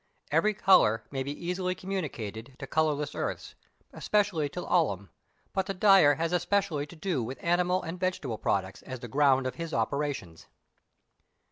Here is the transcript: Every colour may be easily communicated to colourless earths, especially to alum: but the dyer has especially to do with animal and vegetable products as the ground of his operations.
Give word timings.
Every 0.31 0.55
colour 0.55 1.03
may 1.11 1.21
be 1.21 1.45
easily 1.45 1.75
communicated 1.75 2.55
to 2.57 2.65
colourless 2.65 3.13
earths, 3.13 3.53
especially 3.93 4.49
to 4.49 4.61
alum: 4.61 5.11
but 5.53 5.67
the 5.67 5.75
dyer 5.75 6.15
has 6.15 6.33
especially 6.33 6.87
to 6.87 6.95
do 6.95 7.21
with 7.21 7.37
animal 7.43 7.83
and 7.83 7.99
vegetable 7.99 8.39
products 8.39 8.81
as 8.81 9.01
the 9.01 9.07
ground 9.07 9.45
of 9.45 9.57
his 9.57 9.75
operations. 9.75 10.47